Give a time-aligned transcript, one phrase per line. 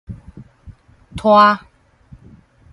[1.15, 1.63] 拖